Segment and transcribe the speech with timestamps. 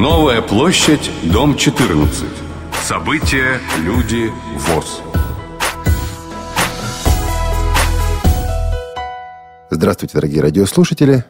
[0.00, 2.24] Новая площадь, дом 14.
[2.82, 5.02] События, люди, ВОЗ.
[9.68, 11.26] Здравствуйте, дорогие радиослушатели.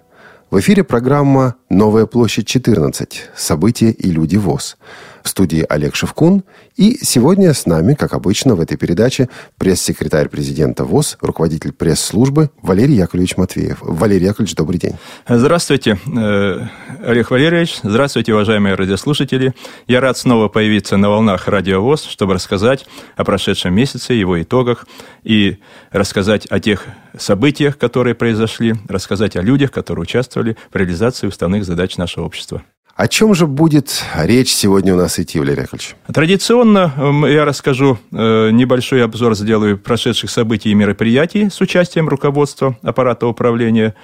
[0.53, 3.31] В эфире программа «Новая площадь 14.
[3.35, 4.77] События и люди ВОЗ».
[5.23, 6.45] В студии Олег Шевкун.
[6.77, 9.29] И сегодня с нами, как обычно, в этой передаче
[9.59, 13.79] пресс-секретарь президента ВОЗ, руководитель пресс-службы Валерий Яковлевич Матвеев.
[13.81, 14.97] Валерий Яковлевич, добрый день.
[15.29, 16.67] Здравствуйте, э,
[17.05, 17.81] Олег Валерьевич.
[17.83, 19.55] Здравствуйте, уважаемые радиослушатели.
[19.87, 24.87] Я рад снова появиться на волнах Радио ВОЗ, чтобы рассказать о прошедшем месяце, его итогах
[25.23, 25.59] и
[25.91, 26.87] рассказать о тех
[27.19, 32.63] событиях, которые произошли, рассказать о людях, которые участвовали в реализации уставных задач нашего общества.
[33.01, 35.97] О чем же будет речь сегодня у нас идти, Валерий Яковлевич?
[36.13, 43.27] Традиционно я расскажу э, небольшой обзор, сделаю прошедших событий и мероприятий с участием руководства аппарата
[43.27, 43.95] управления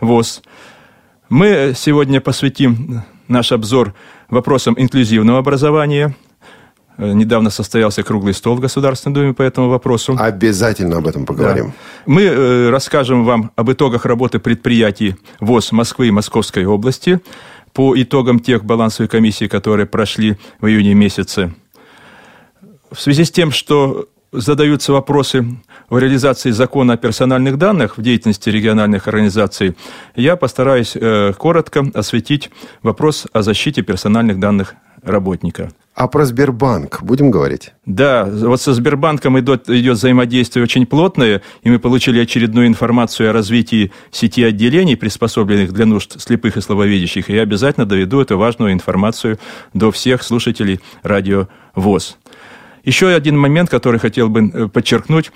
[0.00, 0.42] ВОЗ.
[1.30, 3.94] Мы сегодня посвятим наш обзор
[4.28, 6.14] вопросам инклюзивного образования.
[6.98, 10.14] Э, недавно состоялся круглый стол в Государственной Думе по этому вопросу.
[10.20, 11.68] Обязательно об этом поговорим.
[11.68, 11.72] Да.
[12.04, 17.18] Мы э, расскажем вам об итогах работы предприятий ВОЗ Москвы и Московской области–
[17.72, 21.54] по итогам тех балансовых комиссий, которые прошли в июне месяце.
[22.90, 25.44] В связи с тем, что задаются вопросы
[25.88, 29.76] о реализации закона о персональных данных в деятельности региональных организаций,
[30.16, 32.50] я постараюсь э, коротко осветить
[32.82, 35.70] вопрос о защите персональных данных работника.
[35.94, 37.72] А про Сбербанк будем говорить?
[37.84, 43.32] Да, вот со Сбербанком идет, идет взаимодействие очень плотное, и мы получили очередную информацию о
[43.34, 48.72] развитии сети отделений, приспособленных для нужд слепых и слабовидящих, и я обязательно доведу эту важную
[48.72, 49.38] информацию
[49.74, 52.16] до всех слушателей радио ВОЗ.
[52.84, 55.30] Еще один момент, который хотел бы э, подчеркнуть.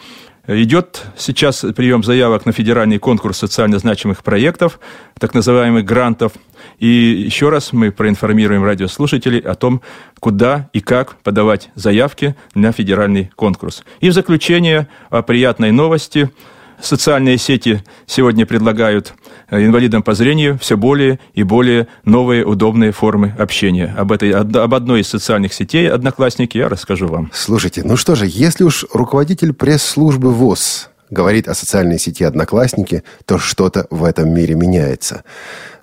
[0.49, 4.79] Идет сейчас прием заявок на федеральный конкурс социально значимых проектов,
[5.19, 6.33] так называемых грантов.
[6.78, 9.80] И еще раз мы проинформируем радиослушателей о том,
[10.20, 13.84] куда и как подавать заявки на федеральный конкурс.
[14.00, 16.31] И в заключение о приятной новости–
[16.81, 19.15] Социальные сети сегодня предлагают
[19.48, 23.94] э, инвалидам по зрению все более и более новые удобные формы общения.
[23.97, 27.31] Об, этой, об одной из социальных сетей «Одноклассники» я расскажу вам.
[27.32, 33.39] Слушайте, ну что же, если уж руководитель пресс-службы ВОЗ говорит о социальной сети «Одноклассники», то
[33.39, 35.25] что-то в этом мире меняется.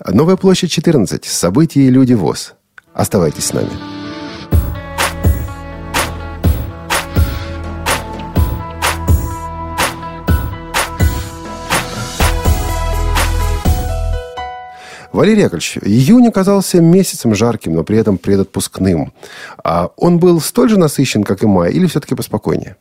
[0.06, 1.26] Новая площадь 14.
[1.26, 2.54] События и люди ВОЗ.
[2.94, 3.70] Оставайтесь с нами.
[15.14, 19.14] Валерий Яковлевич, июнь оказался месяцем жарким, но при этом предотпускным.
[19.64, 22.78] А он был столь же насыщен, как и май, или все-таки поспокойнее?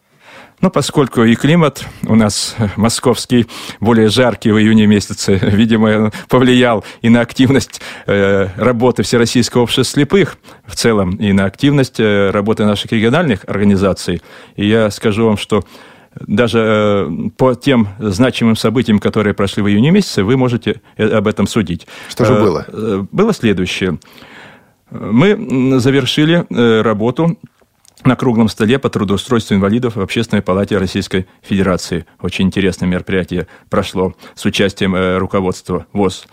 [0.62, 3.46] Ну, поскольку и климат у нас московский
[3.80, 10.38] более жаркий в июне месяце, видимо, повлиял и на активность э, работы Всероссийского общества слепых
[10.64, 14.22] в целом, и на активность э, работы наших региональных организаций.
[14.54, 15.64] И я скажу вам, что
[16.20, 21.26] даже э, по тем значимым событиям, которые прошли в июне месяце, вы можете э, об
[21.26, 21.88] этом судить.
[22.08, 23.08] Что же э, было?
[23.10, 23.98] Было следующее.
[24.90, 26.46] Мы завершили
[26.82, 27.38] работу
[28.04, 32.06] на круглом столе по трудоустройству инвалидов в Общественной палате Российской Федерации.
[32.20, 36.26] Очень интересное мероприятие прошло с участием руководства ВОЗ.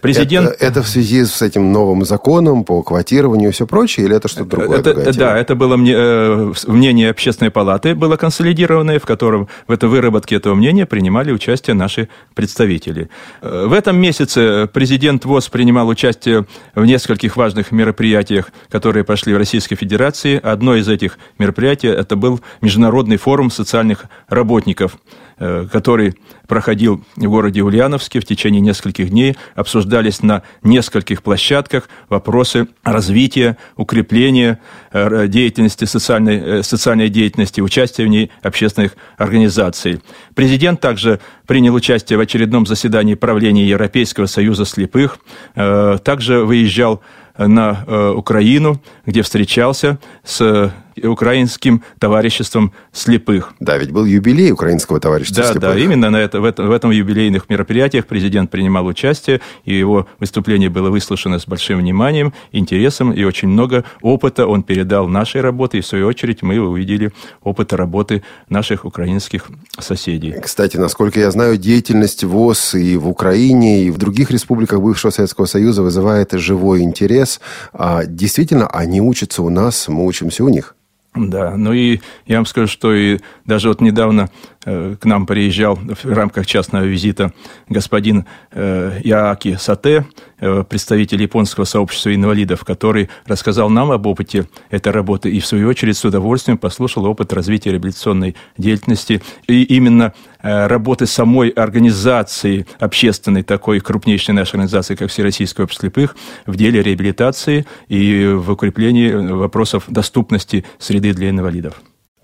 [0.00, 0.48] Президент...
[0.48, 4.28] Это, это в связи с этим новым законом по квотированию и все прочее, или это
[4.28, 4.80] что-то другое?
[4.80, 10.36] Это, да, это было э, мнение общественной палаты, было консолидированное, в котором в этой выработке
[10.36, 13.08] этого мнения принимали участие наши представители.
[13.40, 19.38] Э, в этом месяце президент ВОЗ принимал участие в нескольких важных мероприятиях, которые прошли в
[19.38, 20.38] Российской Федерации.
[20.42, 24.96] Одно из этих мероприятий это был Международный форум социальных работников–
[25.38, 26.14] который
[26.46, 29.36] проходил в городе Ульяновске в течение нескольких дней.
[29.54, 34.60] Обсуждались на нескольких площадках вопросы развития, укрепления
[34.92, 40.00] э, деятельности, социальной, э, социальной деятельности, участия в ней общественных организаций.
[40.34, 45.18] Президент также принял участие в очередном заседании правления Европейского союза слепых,
[45.54, 47.02] также выезжал
[47.36, 50.72] на Украину, где встречался с
[51.02, 53.52] украинским товариществом слепых.
[53.60, 55.70] Да, ведь был юбилей украинского товарищества да, слепых.
[55.70, 60.06] Да, именно на это, в, это, в этом юбилейных мероприятиях президент принимал участие, и его
[60.20, 65.78] выступление было выслушано с большим вниманием, интересом, и очень много опыта он передал нашей работе,
[65.78, 67.12] и в свою очередь мы увидели
[67.42, 69.48] опыт работы наших украинских
[69.78, 70.34] соседей.
[70.40, 75.46] Кстати, насколько я знаю, деятельность ВОЗ и в Украине, и в других республиках бывшего Советского
[75.46, 77.40] Союза вызывает живой интерес.
[77.72, 80.74] А действительно, они учатся у нас, мы учимся у них.
[81.14, 84.30] Да, ну и я вам скажу, что и даже вот недавно
[84.64, 87.32] к нам приезжал в рамках частного визита
[87.68, 90.06] господин Яаки Сате,
[90.38, 95.96] представитель японского сообщества инвалидов, который рассказал нам об опыте этой работы и, в свою очередь,
[95.96, 99.22] с удовольствием послушал опыт развития реабилитационной деятельности.
[99.46, 100.12] И именно
[100.42, 106.16] работы самой организации, общественной такой крупнейшей нашей организации, как Всероссийское общество слепых,
[106.46, 111.80] в деле реабилитации и в укреплении вопросов доступности среды для инвалидов.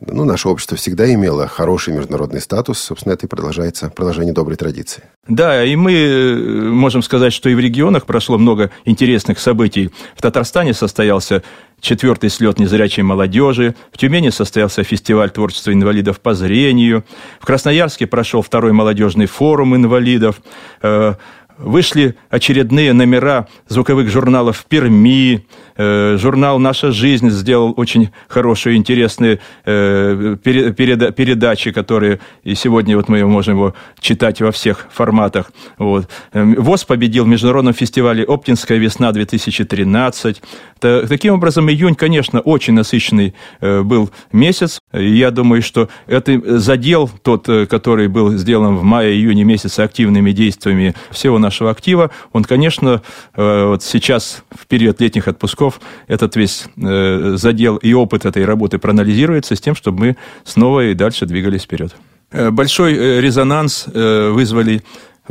[0.07, 2.79] Ну, наше общество всегда имело хороший международный статус.
[2.79, 5.05] Собственно, это и продолжается продолжение доброй традиции.
[5.29, 6.35] Да, и мы э,
[6.71, 9.91] можем сказать, что и в регионах прошло много интересных событий.
[10.17, 11.43] В Татарстане состоялся
[11.81, 13.75] четвертый слет незрячей молодежи.
[13.93, 17.05] В Тюмени состоялся фестиваль творчества инвалидов по зрению.
[17.39, 20.41] В Красноярске прошел второй молодежный форум инвалидов.
[20.81, 21.15] Э,
[21.61, 25.47] вышли очередные номера звуковых журналов в Перми,
[25.81, 33.57] журнал «Наша жизнь» сделал очень хорошие, интересные э, передачи, которые и сегодня вот мы можем
[33.57, 35.53] его читать во всех форматах.
[35.79, 36.09] Вот.
[36.33, 40.37] Эм, ВОЗ победил в международном фестивале «Оптинская весна-2013».
[40.81, 44.81] Таким образом, июнь, конечно, очень насыщенный э, был месяц.
[44.93, 51.39] Я думаю, что это задел тот, который был сделан в мае-июне месяце активными действиями всего
[51.39, 53.03] нашего актива, он, конечно,
[53.37, 58.79] вот сейчас, в период летних отпусков, часов этот весь э, задел и опыт этой работы
[58.79, 61.95] проанализируется с тем, чтобы мы снова и дальше двигались вперед.
[62.33, 64.83] Э, большой э, резонанс вызвали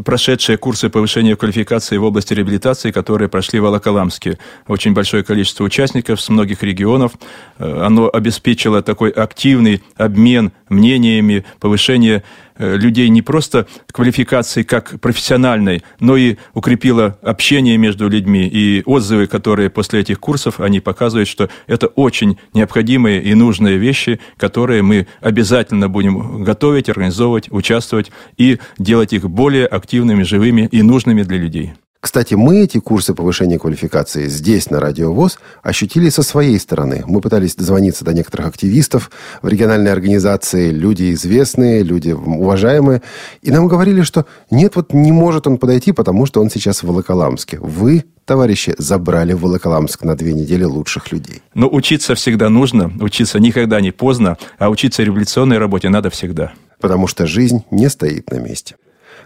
[0.04, 4.38] прошедшие курсы повышения квалификации в области реабилитации, которые прошли в Волоколамске.
[4.68, 7.14] Очень большое количество участников с многих регионов.
[7.58, 12.24] Оно обеспечило такой активный обмен мнениями, повышение
[12.60, 18.48] Э, людей не просто квалификации как профессиональной, но и укрепила общение между людьми.
[18.48, 24.20] И отзывы, которые после этих курсов, они показывают, что это очень необходимые и нужные вещи,
[24.36, 29.89] которые мы обязательно будем готовить, организовывать, участвовать и делать их более активными,
[30.24, 31.74] живыми и нужными для людей.
[32.02, 37.04] Кстати, мы эти курсы повышения квалификации здесь, на Радио ВОЗ, ощутили со своей стороны.
[37.06, 43.02] Мы пытались дозвониться до некоторых активистов в региональной организации, люди известные, люди уважаемые,
[43.42, 46.88] и нам говорили, что нет, вот не может он подойти, потому что он сейчас в
[46.88, 47.60] Волоколамске.
[47.60, 51.42] Вы, товарищи, забрали в Волоколамск на две недели лучших людей.
[51.54, 56.54] Но учиться всегда нужно, учиться никогда не поздно, а учиться революционной работе надо всегда.
[56.80, 58.78] Потому что жизнь не стоит на месте.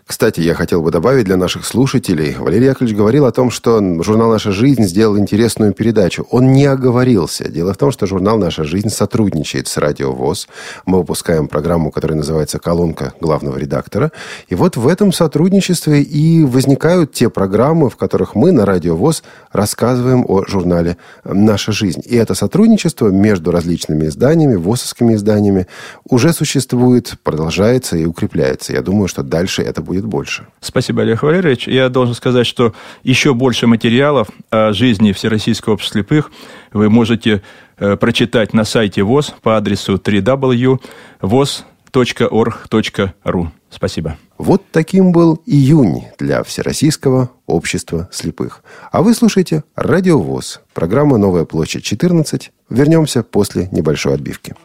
[0.06, 2.36] Кстати, я хотел бы добавить для наших слушателей.
[2.38, 6.28] Валерий Яковлевич говорил о том, что журнал «Наша жизнь» сделал интересную передачу.
[6.30, 7.50] Он не оговорился.
[7.50, 10.50] Дело в том, что журнал «Наша жизнь» сотрудничает с Радио ВОЗ.
[10.86, 14.12] Мы выпускаем программу, которая называется «Колонка главного редактора».
[14.50, 19.24] И вот в этом сотрудничестве и возникают те программы, в которых мы на Радио ВОЗ
[19.54, 22.02] рассказываем о журнале «Наша жизнь».
[22.04, 25.68] И это сотрудничество между различными изданиями, ВОЗовскими изданиями
[26.10, 28.74] уже существует, продолжается и укрепляется.
[28.74, 30.48] Я думаю, что дальше это будет будет больше.
[30.60, 31.68] Спасибо, Олег Валерьевич.
[31.68, 32.74] Я должен сказать, что
[33.04, 36.32] еще больше материалов о жизни Всероссийского общества слепых
[36.72, 37.44] вы можете
[37.78, 40.80] э, прочитать на сайте ВОЗ по адресу www.voz.org.ru.
[43.70, 44.18] Спасибо.
[44.38, 48.64] Вот таким был июнь для Всероссийского общества слепых.
[48.92, 52.50] А вы слушаете Радио ВОЗ, программа «Новая площадь 14».
[52.70, 54.56] Вернемся после небольшой отбивки.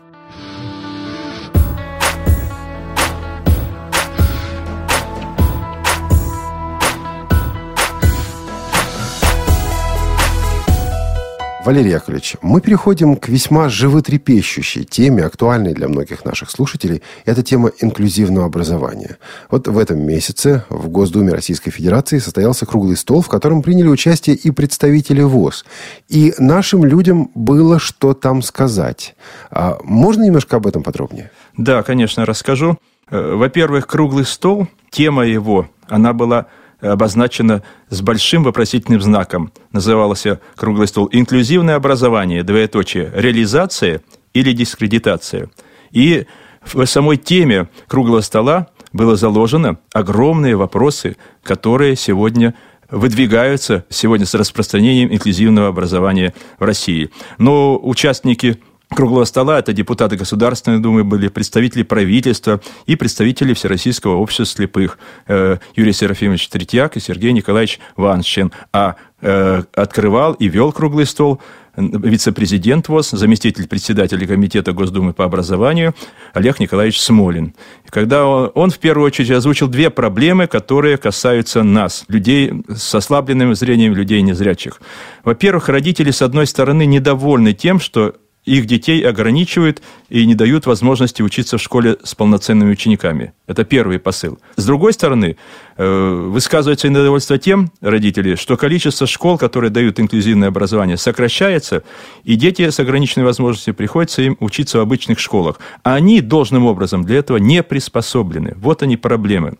[11.68, 17.02] Валерий Яковлевич, мы переходим к весьма животрепещущей теме, актуальной для многих наших слушателей.
[17.26, 19.18] Это тема инклюзивного образования.
[19.50, 24.34] Вот в этом месяце в Госдуме Российской Федерации состоялся круглый стол, в котором приняли участие
[24.34, 25.66] и представители ВОЗ.
[26.08, 29.14] И нашим людям было что там сказать.
[29.50, 31.30] А можно немножко об этом подробнее?
[31.58, 32.78] Да, конечно, расскажу.
[33.10, 36.46] Э, во-первых, круглый стол, тема его, она была
[36.80, 39.52] обозначено с большим вопросительным знаком.
[39.72, 44.02] Назывался круглый стол «Инклюзивное образование, двоеточие, реализация
[44.34, 45.50] или дискредитация».
[45.90, 46.26] И
[46.62, 52.54] в самой теме круглого стола было заложено огромные вопросы, которые сегодня
[52.90, 57.10] выдвигаются сегодня с распространением инклюзивного образования в России.
[57.38, 59.58] Но участники круглого стола.
[59.58, 66.48] Это депутаты Государственной Думы были, представители правительства и представители Всероссийского общества слепых э, Юрий Серафимович
[66.48, 68.52] Третьяк и Сергей Николаевич Ваншин.
[68.72, 71.40] А э, открывал и вел круглый стол
[71.78, 75.94] вице-президент ВОЗ, заместитель председателя Комитета Госдумы по образованию
[76.34, 77.54] Олег Николаевич Смолин.
[77.88, 83.54] Когда он, он в первую очередь озвучил две проблемы, которые касаются нас, людей с ослабленным
[83.54, 84.80] зрением, людей незрячих.
[85.24, 88.16] Во-первых, родители, с одной стороны, недовольны тем, что
[88.48, 93.32] их детей ограничивают и не дают возможности учиться в школе с полноценными учениками.
[93.46, 94.38] Это первый посыл.
[94.56, 95.36] С другой стороны,
[95.76, 101.82] э, высказывается недовольство тем, родители, что количество школ, которые дают инклюзивное образование, сокращается,
[102.24, 105.60] и дети с ограниченной возможностью приходится им учиться в обычных школах.
[105.82, 108.54] А они должным образом для этого не приспособлены.
[108.56, 109.56] Вот они проблемы.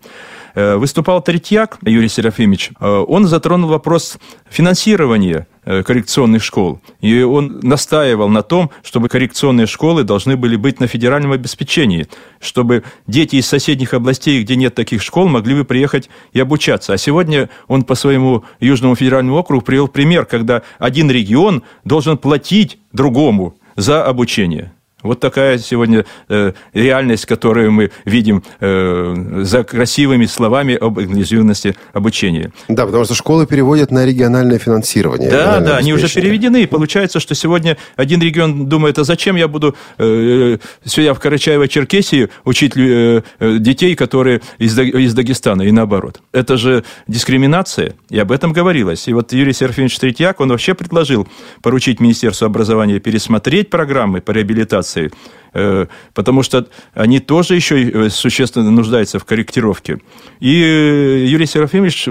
[0.59, 2.71] Э, выступал Третьяк Юрий Серафимович.
[2.81, 4.17] Э, он затронул вопрос
[4.49, 6.81] финансирования э, коррекционных школ.
[6.99, 12.09] И он настаивал на том, чтобы коррекционные школы должны были быть на федеральном обеспечении,
[12.41, 16.91] чтобы дети из соседних областей, где нет таких школ, могли бы приехать и обучаться.
[16.91, 22.79] А сегодня он по своему Южному федеральному округу привел пример, когда один регион должен платить
[22.91, 24.73] другому за обучение.
[25.01, 32.51] Вот такая сегодня э, реальность, которую мы видим э, за красивыми словами об инклюзивности обучения.
[32.67, 35.31] Да, потому что школы переводят на региональное финансирование.
[35.31, 36.63] Да, да, они уже переведены.
[36.63, 42.29] И получается, что сегодня один регион думает, а зачем я буду э, сюда в Карачаево-Черкесии
[42.43, 46.21] учить э, э, детей, которые из, из Дагестана, и наоборот.
[46.33, 49.07] Это же дискриминация, и об этом говорилось.
[49.07, 51.25] И вот Юрий Серафимович Третьяк, он вообще предложил
[51.61, 55.11] поручить Министерству образования пересмотреть программы по реабилитации администрации,
[55.53, 59.99] э, потому что они тоже еще э, существенно нуждаются в корректировке.
[60.39, 62.05] И э, Юрий Серафимович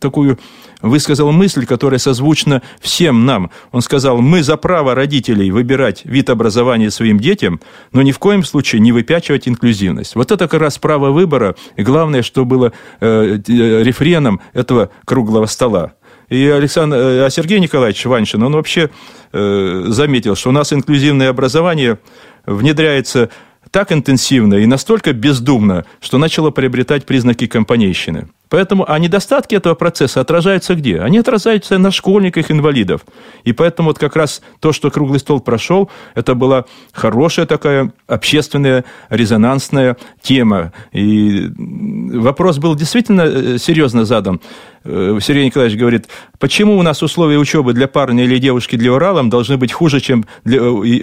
[0.00, 0.38] такую
[0.82, 3.50] высказал мысль, которая созвучна всем нам.
[3.72, 7.60] Он сказал, мы за право родителей выбирать вид образования своим детям,
[7.92, 10.14] но ни в коем случае не выпячивать инклюзивность.
[10.14, 15.92] Вот это как раз право выбора, и главное, что было рефреном этого круглого стола.
[16.28, 18.90] И Александр, а Сергей Николаевич Ваншин, он вообще
[19.32, 21.98] э, заметил, что у нас инклюзивное образование
[22.46, 23.30] внедряется
[23.70, 28.28] так интенсивно и настолько бездумно, что начало приобретать признаки компанейщины.
[28.48, 31.00] Поэтому, а недостатки этого процесса отражаются где?
[31.00, 33.00] Они отражаются на школьниках, инвалидов.
[33.42, 38.84] И поэтому вот как раз то, что круглый стол прошел, это была хорошая такая общественная
[39.08, 40.72] резонансная тема.
[40.92, 44.40] И вопрос был действительно э, серьезно задан.
[44.84, 49.30] Э, Сергей Николаевич говорит, почему у нас условия учебы для парня или девушки для Уралом
[49.30, 50.62] должны быть хуже, чем для э,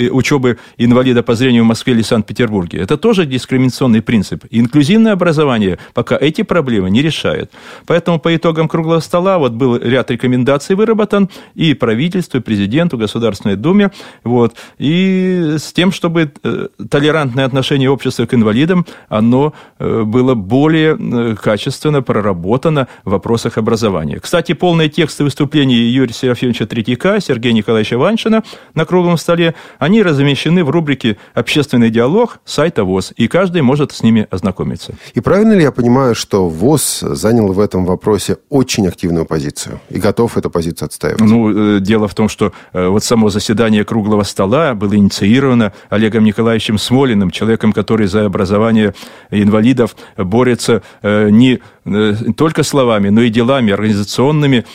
[0.10, 2.80] учебы инвалида по зрению в Москве или Санкт-Петербурге?
[2.80, 4.46] Это тоже дискриминационный принцип.
[4.52, 7.52] инклюзивное образование пока эти проблемы не решает.
[7.88, 13.56] Поэтому по итогам круглого стола вот был ряд рекомендаций выработан и правительству, и президенту, Государственной
[13.56, 13.92] Думе,
[14.24, 20.98] вот, и с тем, чтобы э, толерантное отношение общества к инвалидам, оно э, было более
[21.00, 23.71] э, качественно проработано в вопросах образования.
[24.20, 30.64] Кстати, полные тексты выступлений Юрия Серафимовича Третьяка, Сергея Николаевича Ваншина на круглом столе, они размещены
[30.64, 34.94] в рубрике «Общественный диалог» сайта ВОЗ, и каждый может с ними ознакомиться.
[35.14, 40.00] И правильно ли я понимаю, что ВОЗ занял в этом вопросе очень активную позицию и
[40.00, 41.22] готов эту позицию отстаивать.
[41.22, 46.24] Ну, э, дело в том, что э, вот само заседание круглого стола было инициировано Олегом
[46.24, 48.94] Николаевичем Смолиным, человеком, который за образование
[49.30, 51.30] инвалидов борется э,
[51.86, 54.66] не только словами, но и делами, организационными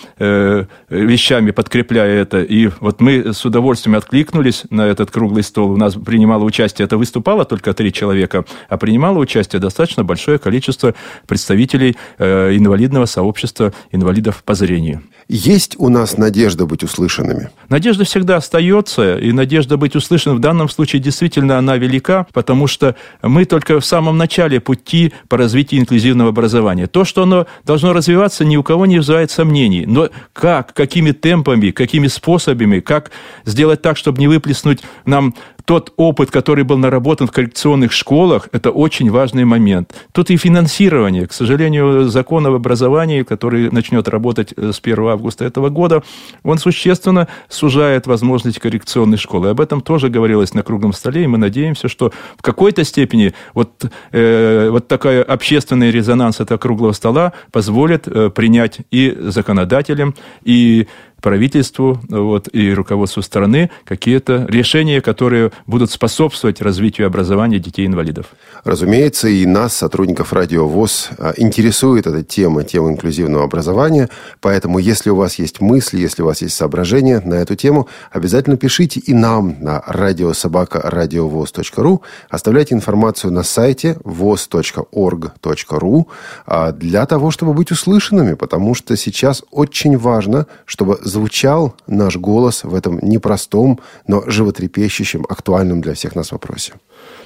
[0.89, 2.43] вещами, подкрепляя это.
[2.43, 5.73] И вот мы с удовольствием откликнулись на этот круглый стол.
[5.73, 10.95] У нас принимало участие, это выступало только три человека, а принимало участие достаточно большое количество
[11.27, 15.03] представителей инвалидного сообщества инвалидов по зрению.
[15.29, 17.51] Есть у нас надежда быть услышанными?
[17.69, 22.95] Надежда всегда остается, и надежда быть услышанным в данном случае действительно она велика, потому что
[23.23, 26.87] мы только в самом начале пути по развитию инклюзивного образования.
[26.87, 29.85] То, что оно должно развиваться, ни у кого не вызывает сомнений.
[29.85, 33.11] Но как, какими темпами, какими способами, как
[33.45, 35.35] сделать так, чтобы не выплеснуть нам
[35.67, 39.95] тот опыт, который был наработан в коррекционных школах, это очень важный момент.
[40.13, 41.27] Тут и финансирование.
[41.27, 46.05] К сожалению, закон об образовании, который начнет работать э, с 1 августа этого года,
[46.45, 49.49] он существенно сужает возможности коррекционной школы.
[49.49, 53.91] Об этом тоже говорилось на круглом столе, и мы надеемся, что в какой-то степени вот,
[54.13, 60.87] э, вот такая общественный резонанс этого круглого стола позволит э, принять и законодателям, и
[61.21, 68.27] правительству вот, и руководству страны какие-то решения, которые будут способствовать развитию образования детей-инвалидов.
[68.65, 74.09] Разумеется, и нас, сотрудников Радио ВОЗ, а, интересует эта тема, тема инклюзивного образования.
[74.41, 78.57] Поэтому, если у вас есть мысли, если у вас есть соображения на эту тему, обязательно
[78.57, 82.03] пишите и нам на радиособака.радиовоз.ру.
[82.29, 86.07] Оставляйте информацию на сайте voz.org.ru
[86.47, 92.65] а, для того, чтобы быть услышанными, потому что сейчас очень важно, чтобы звучал наш голос
[92.65, 96.75] в этом непростом, но животрепещущем, актуальном для всех нас вопросе.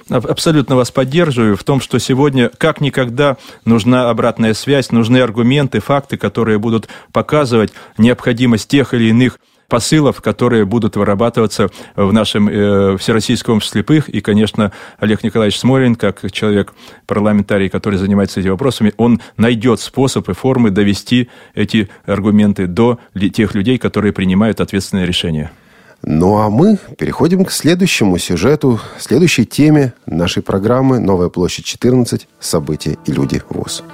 [0.08, 6.16] Абсолютно вас поддерживаю в том, что сегодня как никогда нужна обратная связь, нужны аргументы, факты,
[6.16, 9.38] которые будут показывать необходимость тех или иных
[9.70, 14.08] посылов, которые будут вырабатываться в нашем э, Всероссийском обществе слепых.
[14.08, 16.74] И, конечно, Олег Николаевич Смолин, как человек,
[17.06, 22.98] парламентарий, который занимается этими вопросами, он найдет способ и формы довести эти аргументы до
[23.34, 25.50] тех людей, которые принимают ответственные решения.
[26.02, 32.26] Ну а мы переходим к следующему сюжету, следующей теме нашей программы «Новая площадь 14.
[32.40, 33.84] События и люди ВОЗ».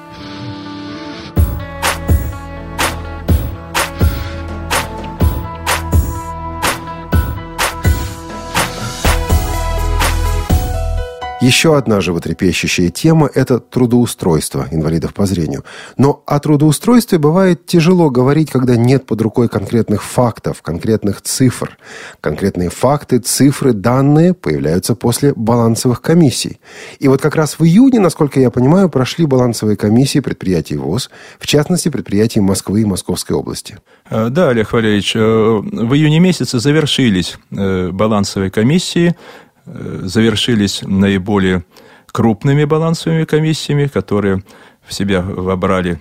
[11.42, 15.64] Еще одна животрепещущая тема– это трудоустройство инвалидов по зрению.
[15.98, 21.76] Но о трудоустройстве бывает тяжело говорить, когда нет под рукой конкретных фактов, конкретных цифр.
[22.22, 26.58] Конкретные факты, цифры, данные появляются после балансовых комиссий.
[27.00, 31.46] И вот как раз в июне, насколько я понимаю, прошли балансовые комиссии предприятий ВОЗ, в
[31.46, 33.76] частности, предприятий Москвы и Московской области.
[34.08, 39.14] Э, да, Олег Валерьевич, э, в июне месяце завершились э, балансовые комиссии–
[39.66, 41.64] завершились наиболее
[42.06, 44.42] крупными балансовыми комиссиями, которые
[44.86, 46.00] в себя вобрали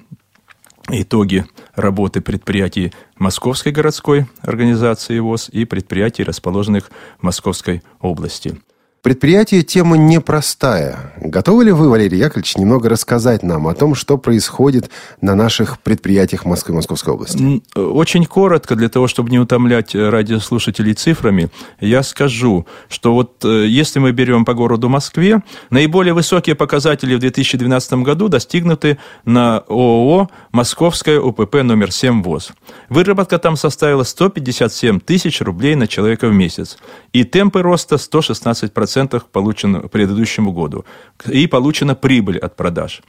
[0.90, 8.62] итоги работы предприятий Московской городской организации ВОЗ и предприятий, расположенных в Московской области.
[9.06, 11.14] Предприятие тема непростая.
[11.18, 14.90] Готовы ли вы, Валерий Яковлевич, немного рассказать нам о том, что происходит
[15.22, 17.62] на наших предприятиях Москвы и Московской области?
[17.76, 23.68] Очень коротко, для того, чтобы не утомлять э, радиослушателей цифрами, я скажу, что вот э,
[23.68, 30.30] если мы берем по городу Москве, наиболее высокие показатели в 2012 году достигнуты на ООО
[30.52, 32.54] «Московская УПП номер 7 ВОЗ».
[32.90, 36.80] Выработка там составила 157 тысяч рублей на человека в месяц.
[37.16, 40.84] И темпы роста 116% 10% получено к предыдущему году.
[41.26, 43.02] И получена прибыль от продаж.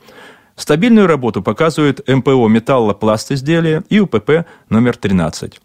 [0.55, 5.61] Стабильную работу показывают МПО «Металлопласт изделия» и УПП номер 13.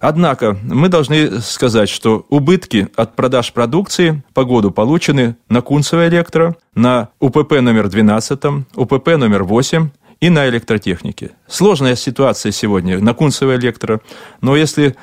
[0.00, 6.54] Однако мы должны сказать, что убытки от продаж продукции по году получены на Кунцево электро,
[6.76, 8.38] на УПП номер 12,
[8.76, 11.32] УПП номер 8 и на электротехнике.
[11.48, 14.00] Сложная ситуация сегодня на Кунцево электро,
[14.40, 14.94] но если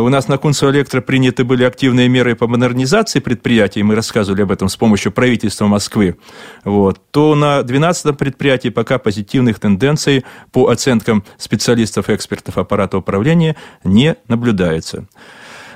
[0.00, 4.52] у нас на Кунцево Электро приняты были активные меры по модернизации предприятий, мы рассказывали об
[4.52, 6.16] этом с помощью правительства Москвы,
[6.64, 14.16] вот, то на 12-м предприятии пока позитивных тенденций по оценкам специалистов экспертов аппарата управления не
[14.28, 15.06] наблюдается.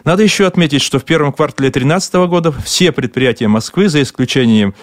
[0.05, 4.75] Надо еще отметить, что в первом квартале 2013 года все предприятия Москвы, за исключением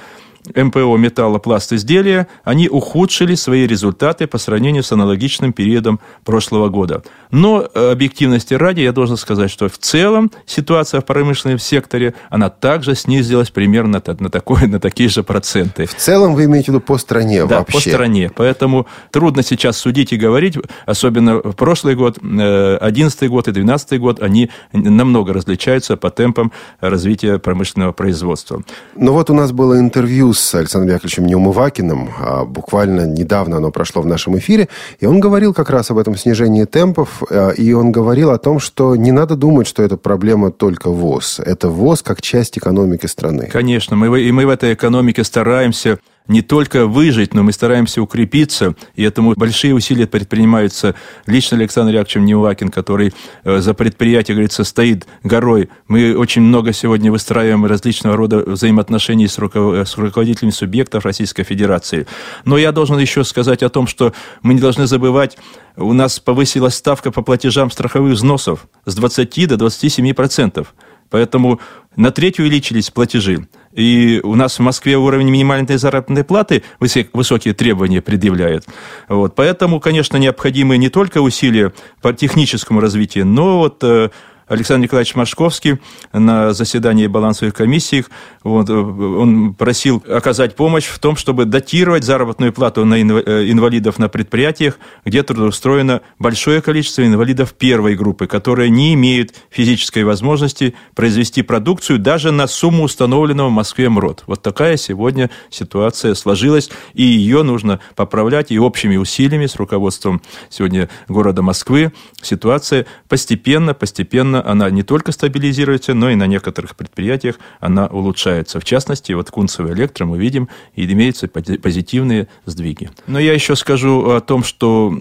[0.56, 7.04] МПО «Металлопласт изделия», они ухудшили свои результаты по сравнению с аналогичным периодом прошлого года.
[7.32, 12.50] Но э, объективности ради я должен сказать, что в целом ситуация в промышленном секторе, она
[12.50, 15.86] также снизилась примерно на, такой, на такие же проценты.
[15.86, 17.74] В целом вы имеете в виду по стране да, вообще?
[17.74, 18.32] по стране.
[18.36, 24.00] Поэтому трудно сейчас судить и говорить, особенно в прошлый год, 2011 э, год и 2012
[24.00, 26.52] год, они намного различаются по темпам
[26.82, 28.62] развития промышленного производства.
[28.96, 32.10] Ну вот у нас было интервью с Александром Яковлевичем Неумывакиным.
[32.20, 34.68] А буквально недавно оно прошло в нашем эфире.
[35.00, 37.24] И он говорил как раз об этом снижении темпов.
[37.30, 41.40] Э, и он говорил о том, что не надо думать, что это проблема только ВОЗ.
[41.40, 43.50] Это ВОЗ как часть экономики страны.
[43.52, 43.96] Конечно.
[43.96, 49.04] Мы, и мы в этой экономике стараемся не только выжить, но мы стараемся укрепиться, и
[49.04, 55.70] этому большие усилия предпринимаются лично Александр Яковлевичем Неувакин, который э, за предприятие, говорится, стоит горой.
[55.88, 59.88] Мы очень много сегодня выстраиваем различного рода взаимоотношений с, руковод...
[59.88, 62.08] с руководителями субъектов Российской Федерации.
[62.46, 65.38] Но я должен еще сказать о том, что мы не должны забывать,
[65.76, 70.74] у нас повысилась ставка по платежам страховых взносов с 20 до 27 процентов.
[71.10, 71.60] Поэтому
[71.96, 73.48] на треть увеличились платежи.
[73.74, 78.66] И у нас в Москве уровень минимальной заработной платы высокие требования предъявляет.
[79.10, 79.36] Вот.
[79.36, 84.10] Поэтому, конечно, необходимы не только усилия по техническому развитию, но вот э,
[84.48, 85.80] Александр Николаевич Машковский
[86.12, 88.06] на заседании балансовых комиссий
[88.44, 94.00] вот, э, он просил оказать помощь в том, чтобы датировать заработную плату на э, инвалидов
[94.00, 101.42] на предприятиях, где трудоустроено большое количество инвалидов первой группы, которые не имеют физической возможности произвести
[101.42, 104.24] продукцию даже на сумму установленного в Москве МРОД.
[104.28, 110.90] Вот такая сегодня ситуация сложилась, и ее нужно поправлять, и общими усилиями с руководством сегодня
[111.08, 117.88] города Москвы ситуация постепенно, постепенно она не только стабилизируется, но и на некоторых предприятиях она
[117.88, 118.33] улучшается.
[118.42, 122.90] В частности, вот Кунцево Электро мы видим, и имеются позитивные сдвиги.
[123.08, 124.94] Но я еще скажу о том, что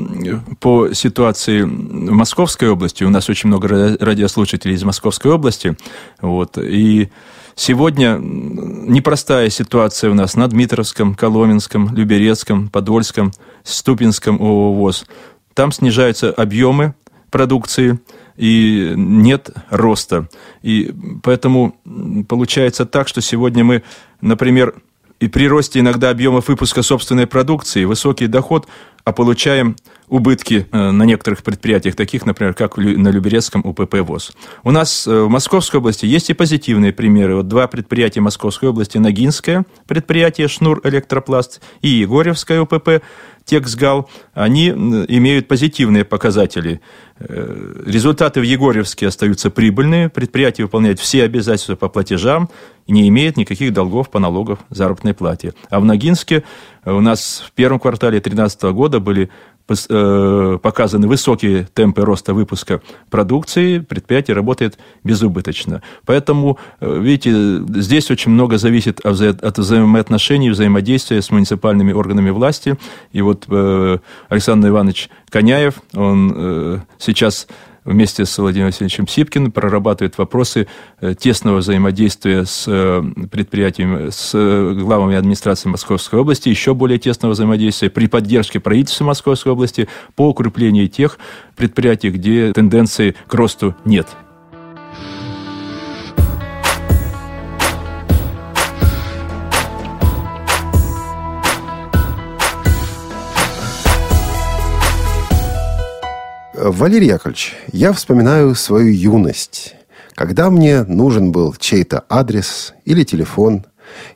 [0.61, 1.67] по ситуации в
[2.13, 5.77] Московской области, у нас очень много радиослушателей из Московской области,
[6.21, 7.09] вот, и
[7.55, 13.31] Сегодня непростая ситуация у нас на Дмитровском, Коломенском, Люберецком, Подольском,
[13.63, 15.05] Ступинском ООО ВОЗ.
[15.55, 16.95] Там снижаются объемы
[17.31, 17.99] продукции
[18.43, 20.29] и нет роста.
[20.63, 21.77] И поэтому
[22.29, 23.85] получается так, что сегодня мы,
[24.21, 24.75] например,
[25.21, 28.67] и при росте иногда объемов выпуска собственной продукции, высокий доход,
[29.05, 29.77] а получаем
[30.09, 34.33] убытки э, на некоторых предприятиях, таких, например, как на Люберецком УПП ВОЗ.
[34.65, 37.37] У нас э, в Московской области есть и позитивные примеры.
[37.37, 43.03] Вот два предприятия Московской области, Ногинское предприятие «Шнур Электропласт» и Егорьевское УПП
[43.45, 46.81] Тексгал, они имеют позитивные показатели.
[47.19, 52.51] Э, результаты в Егорьевске остаются прибыльные, предприятие выполняет все обязательства по платежам
[52.89, 55.55] не имеет никаких долгов по налогов заработной плате.
[55.71, 56.43] А в Ногинске
[56.85, 59.31] у нас в первом квартале 2013 года были Э,
[59.67, 65.83] показаны высокие темпы роста выпуска продукции, предприятие работает безубыточно.
[66.05, 72.77] Поэтому, э, видите, здесь очень много зависит от взаимоотношений, взаимодействия с муниципальными органами власти.
[73.13, 73.99] И вот э,
[74.29, 77.47] Александр Иванович Коняев, он сейчас
[77.85, 80.67] вместе с Владимиром Васильевичем Сипкиным прорабатывает вопросы
[81.01, 87.33] э, тесного взаимодействия с э, предприятиями, с э, главами администрации Московской области, еще более тесного
[87.33, 91.19] взаимодействия при поддержке правительства Московской области по укреплению тех
[91.57, 94.09] предприятий, где тенденции к росту нет.
[106.65, 109.75] Валерий Яковлевич, я вспоминаю свою юность.
[110.15, 113.65] Когда мне нужен был чей-то адрес или телефон,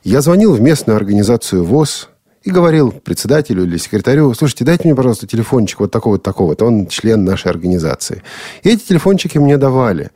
[0.05, 2.07] я звонил в местную организацию ВОЗ
[2.47, 7.25] и говорил председателю или секретарю, слушайте, дайте мне, пожалуйста, телефончик вот такого-то, такого-то, он член
[7.25, 8.23] нашей организации.
[8.63, 10.11] И эти телефончики мне давали.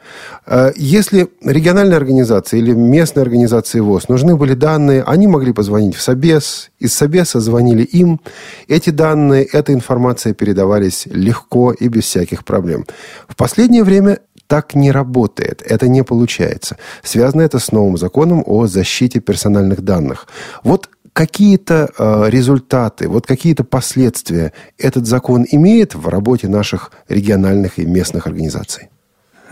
[0.46, 6.02] А если региональной организации или местной организации ВОЗ нужны были данные, они могли позвонить в
[6.02, 8.22] Собес, из Собеса звонили им.
[8.70, 12.86] Эти данные, эта информация передавались легко и без всяких проблем.
[13.28, 16.78] В последнее время так не работает, это не получается.
[17.04, 20.28] Связано это с новым законом о защите персональных данных.
[20.64, 27.86] Вот какие-то э, результаты, вот какие-то последствия этот закон имеет в работе наших региональных и
[27.86, 28.90] местных организаций?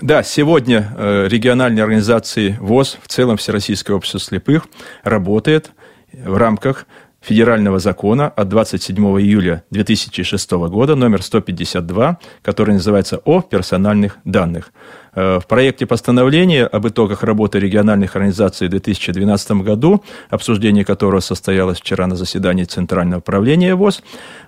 [0.01, 4.67] Да, сегодня э, региональные организации ВОЗ, в целом Всероссийское общество слепых,
[5.03, 5.71] работает
[6.13, 6.85] в рамках
[7.21, 14.71] федерального закона от 27 июля 2006 года, номер 152, который называется «О персональных данных».
[15.15, 21.79] Э, в проекте постановления об итогах работы региональных организаций в 2012 году, обсуждение которого состоялось
[21.79, 24.01] вчера на заседании Центрального управления ВОЗ,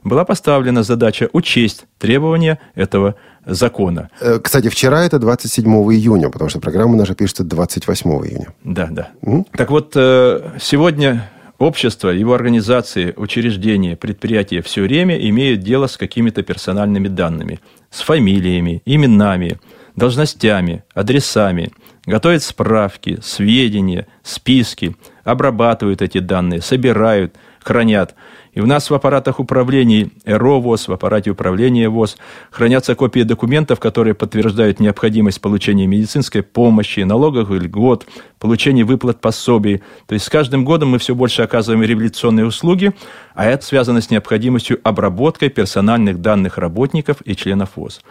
[0.04, 4.10] была поставлена задача учесть требования этого закона.
[4.22, 8.54] Э, кстати, вчера это 27 июня, потому что программа наша пишется 28 июня.
[8.64, 9.10] Да, да.
[9.24, 9.46] Mm?
[9.52, 11.30] Так вот, э, сегодня
[11.62, 17.60] Общество, его организации, учреждения, предприятия все время имеют дело с какими-то персональными данными,
[17.92, 19.60] с фамилиями, именами,
[19.96, 21.72] должностями, адресами,
[22.08, 28.16] готовят справки, сведения, списки, обрабатывают эти данные, собирают, хранят–
[28.54, 32.18] и у нас в аппаратах управлений ЭРО ВОЗ, в аппарате управления ВОЗ
[32.50, 38.08] хранятся копии документов, которые подтверждают необходимость получения медицинской помощи, налоговых льгот,
[38.40, 39.82] получения выплат пособий.
[40.06, 42.92] То есть с каждым годом мы все больше оказываем революционные услуги,
[43.36, 48.02] а это связано с необходимостью обработкой персональных данных работников и членов ВОЗ.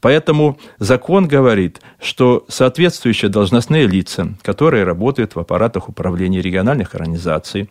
[0.00, 7.70] Поэтому закон говорит, что соответствующие должностные лица, которые работают в аппаратах управления региональных организаций,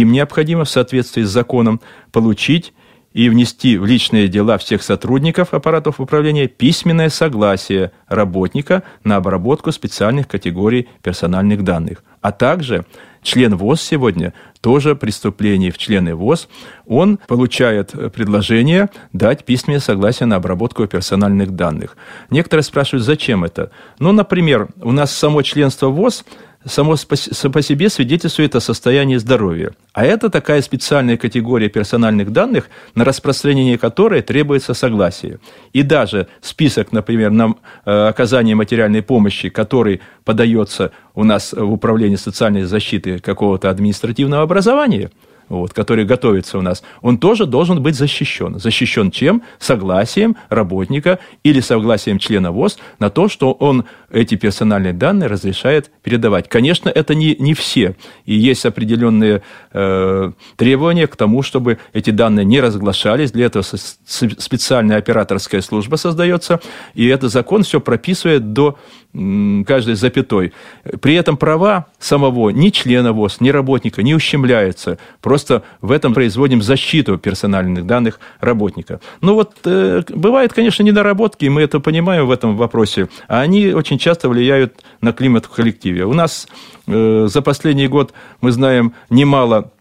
[0.00, 1.80] им необходимо в соответствии с законом
[2.12, 2.72] получить
[3.12, 10.28] и внести в личные дела всех сотрудников аппаратов управления письменное согласие работника на обработку специальных
[10.28, 12.04] категорий персональных данных.
[12.22, 12.86] А также
[13.22, 16.48] член ВОЗ сегодня тоже преступление в члены ВОЗ,
[16.86, 21.98] он получает предложение дать письменное согласие на обработку персональных данных.
[22.30, 23.70] Некоторые спрашивают, зачем это?
[23.98, 26.24] Ну, например, у нас само членство ВОЗ
[26.64, 29.72] само по себе свидетельствует о состоянии здоровья.
[29.92, 35.38] А это такая специальная категория персональных данных, на распространение которой требуется согласие.
[35.72, 42.16] И даже список, например, на э, оказание материальной помощи, который подается у нас в Управлении
[42.16, 45.10] социальной защиты какого-то административного образования–
[45.58, 48.58] вот, который готовится у нас, он тоже должен быть защищен.
[48.58, 49.42] Защищен чем?
[49.58, 56.48] Согласием работника или согласием члена ВОЗ на то, что он эти персональные данные разрешает передавать.
[56.48, 57.96] Конечно, это не, не все.
[58.24, 63.32] И есть определенные э, требования к тому, чтобы эти данные не разглашались.
[63.32, 66.60] Для этого специальная операторская служба создается.
[66.94, 68.78] И этот закон все прописывает до
[69.12, 70.52] каждой запятой.
[71.00, 74.98] При этом права самого ни члена ВОЗ, ни работника не ущемляются.
[75.20, 79.00] Просто в этом производим защиту персональных данных работника.
[79.20, 83.98] Ну вот, э, бывают, конечно, недоработки, мы это понимаем в этом вопросе, а они очень
[83.98, 86.06] часто влияют на климат в коллективе.
[86.06, 86.48] У нас
[86.86, 89.72] э, за последний год, мы знаем, немало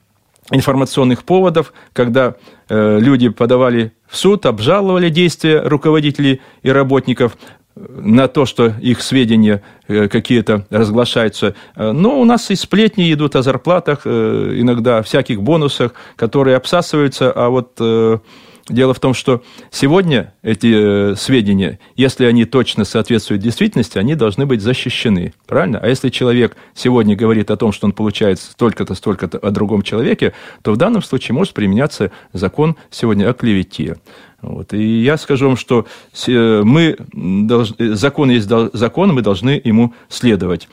[0.52, 2.36] информационных поводов, когда
[2.67, 7.38] э, люди подавали в суд, обжаловали действия руководителей и работников
[7.89, 11.56] на то, что их сведения э, какие-то разглашаются.
[11.76, 16.58] Э, но у нас и сплетни идут о зарплатах, э, иногда о всяких бонусах, которые
[16.58, 17.80] обсасываются, а вот
[18.72, 24.62] Дело в том, что сегодня эти сведения, если они точно соответствуют действительности, они должны быть
[24.62, 25.34] защищены.
[25.46, 25.80] Правильно?
[25.80, 30.34] А если человек сегодня говорит о том, что он получает столько-то, столько-то о другом человеке,
[30.62, 33.98] то в данном случае может применяться закон сегодня о клевете.
[34.42, 34.74] Вот.
[34.74, 35.86] И я скажу вам, что
[36.28, 40.70] мы должны, закон есть закон, мы должны ему следовать.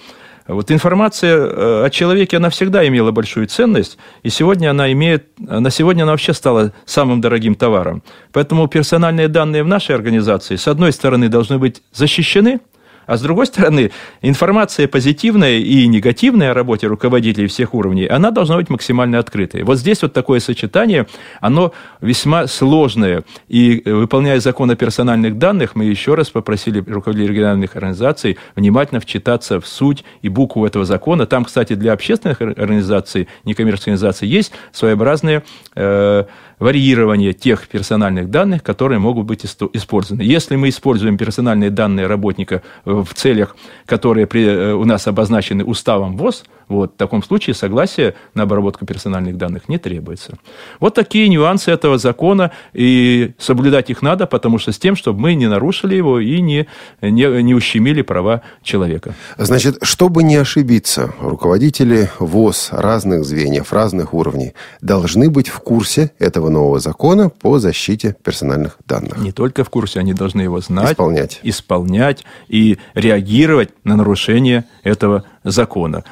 [0.49, 5.71] Вот информация э, о человеке, она всегда имела большую ценность, и сегодня она имеет, на
[5.71, 8.03] сегодня она вообще стала самым дорогим товаром.
[8.33, 12.61] Поэтому персональные данные в нашей организации, с одной стороны, должны быть защищены–
[13.09, 13.91] а с другой стороны,
[14.21, 19.63] информация позитивная и негативная о работе руководителей всех уровней, она должна быть максимально открытой.
[19.63, 21.07] Вот здесь вот такое сочетание,
[21.41, 23.25] оно весьма сложное.
[23.49, 29.01] И э, выполняя закон о персональных данных, мы еще раз попросили руководителей региональных организаций внимательно
[29.01, 31.25] вчитаться в суть и букву этого закона.
[31.25, 35.45] Там, кстати, для общественных организаций, некоммерческих организаций есть своеобразные
[35.75, 36.25] э,
[36.59, 40.23] варьирование тех персональных данных, которые могут быть использованы.
[40.23, 43.57] Если мы используем персональные данные работника в целях,
[43.87, 48.87] которые при, э, у нас обозначены уставом ВОЗ, вот, в таком случае согласие на обработку
[48.87, 50.39] персональных данных не требуется.
[50.81, 55.35] Вот такие нюансы этого закона, и соблюдать их надо, потому что с тем, чтобы мы
[55.35, 56.67] не нарушили его и не,
[57.03, 59.15] не, не ущемили права человека.
[59.37, 66.49] Значит, чтобы не ошибиться, руководители ВОЗ разных звеньев, разных уровней должны быть в курсе этого
[66.49, 69.19] нового закона по защите персональных данных.
[69.19, 75.19] Не только в курсе, они должны его знать, исполнять, исполнять и реагировать на нарушение этого
[75.19, 75.29] закона.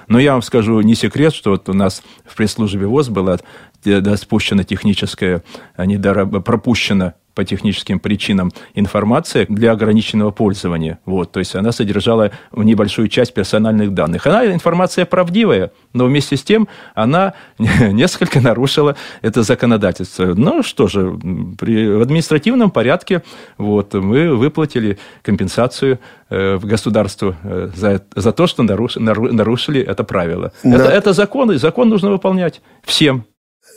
[0.08, 3.38] Но я вам скажу не секрет, что вот у нас в пресс-службе ВОЗ была
[4.16, 5.42] спущена техническая,
[5.76, 10.98] пропущена по техническим причинам информация для ограниченного пользования.
[11.04, 14.26] Вот, то есть она содержала небольшую часть персональных данных.
[14.26, 20.32] Она информация правдивая, но вместе с тем она несколько нарушила это законодательство.
[20.34, 21.12] Ну что же,
[21.58, 23.22] при, в административном порядке
[23.58, 25.98] вот, мы выплатили компенсацию
[26.30, 30.52] э, в государство э, за, за то, что наруш, нарушили это правило.
[30.64, 30.74] Да.
[30.74, 33.26] Это, это закон, и закон нужно выполнять всем.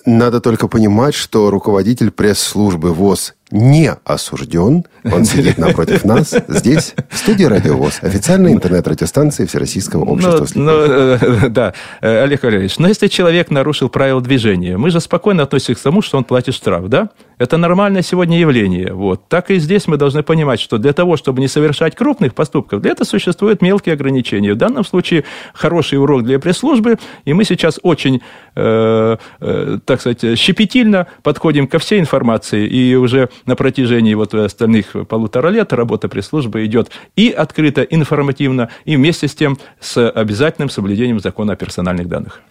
[0.06, 4.86] Надо только понимать, что руководитель пресс-службы ВОЗ не осужден.
[5.04, 10.56] Он сидит напротив нас, здесь, в студии Радио ВОЗ, официальной интернет-радиостанции Всероссийского ну, общества слепых.
[10.56, 15.44] Ну, э, да, э, Олег Валерьевич, но если человек нарушил правила движения, мы же спокойно
[15.44, 17.10] относимся к тому, что он платит штраф, да?
[17.40, 18.94] Это нормальное сегодня явление.
[18.94, 19.30] Вот.
[19.30, 22.92] Так и здесь мы должны понимать, что для того, чтобы не совершать крупных поступков, для
[22.92, 24.54] этого существуют мелкие ограничения.
[24.54, 28.22] В данном случае хороший урок для пресс-службы, и мы сейчас очень,
[28.56, 34.96] э, э, так сказать, щепетильно подходим ко всей информации, и уже на протяжении вот остальных
[35.08, 41.20] полутора лет работа пресс-службы идет и открыто, информативно, и вместе с тем с обязательным соблюдением
[41.20, 42.42] закона о персональных данных.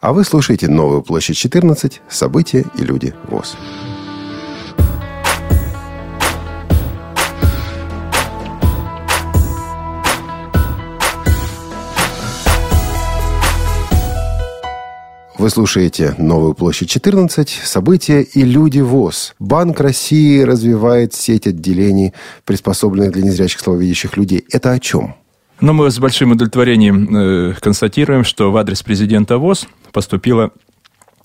[0.00, 2.02] А вы слушаете «Новую площадь 14.
[2.08, 3.56] События и люди ВОЗ».
[15.38, 19.34] Вы слушаете «Новую площадь 14», события и люди ВОЗ.
[19.38, 22.14] Банк России развивает сеть отделений,
[22.46, 24.46] приспособленных для незрячих слабовидящих людей.
[24.50, 25.14] Это о чем?
[25.60, 30.52] Ну, мы с большим удовлетворением э, констатируем, что в адрес президента ВОЗ поступило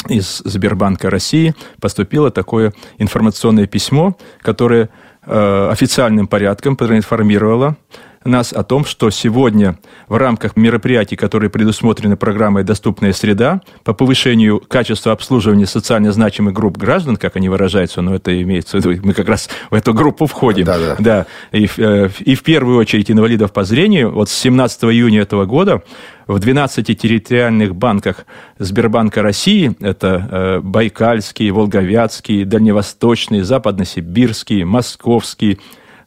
[0.09, 4.89] из Сбербанка России поступило такое информационное письмо, которое
[5.25, 7.77] э, официальным порядком проинформировало
[8.23, 14.59] нас о том, что сегодня в рамках мероприятий, которые предусмотрены программой «Доступная среда» по повышению
[14.59, 19.13] качества обслуживания социально значимых групп граждан, как они выражаются, но это имеется в виду, мы
[19.13, 20.65] как раз в эту группу входим.
[20.65, 20.95] Да, да.
[20.99, 24.11] да и, э, и в первую очередь инвалидов по зрению.
[24.11, 25.83] Вот с 17 июня этого года
[26.27, 28.25] в 12 территориальных банках
[28.59, 35.59] Сбербанка России, это э, Байкальский, Волговятский, Дальневосточный, Западносибирский, Московский,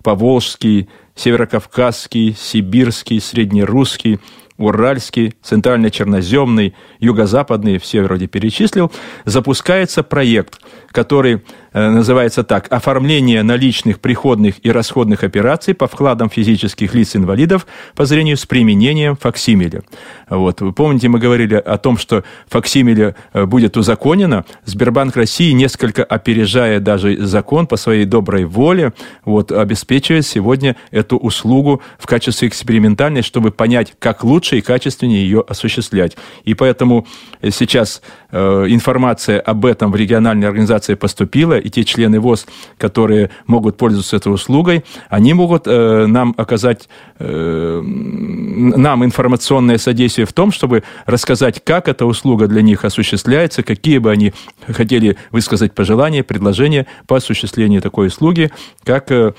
[0.03, 4.21] Поволжский, Северокавказский, Сибирский, Среднерусский,
[4.57, 8.93] Уральский, Центрально-Черноземный, Юго-Западный, все вроде перечислил,
[9.25, 11.43] запускается проект, который
[11.75, 12.73] называется так.
[12.73, 19.83] Оформление наличных приходных и расходных операций по вкладам физических лиц-инвалидов по зрению с применением факсимиля.
[20.29, 20.61] Вот.
[20.61, 24.45] Вы помните, мы говорили о том, что факсимиле будет узаконено.
[24.65, 28.93] Сбербанк России, несколько опережая даже закон по своей доброй воле,
[29.25, 35.45] вот, обеспечивает сегодня эту услугу в качестве экспериментальной, чтобы понять, как лучше и качественнее ее
[35.47, 36.17] осуществлять.
[36.45, 37.07] И поэтому
[37.51, 42.47] сейчас э, информация об этом в региональной организации поступила, и те члены ВОЗ,
[42.79, 50.33] которые могут пользоваться этой услугой, они могут э, нам оказать э, нам информационное содействие в
[50.33, 54.33] том, чтобы рассказать, как эта услуга для них осуществляется, какие бы они
[54.69, 58.51] хотели высказать пожелания, предложения по осуществлению такой услуги,
[58.85, 59.33] как э,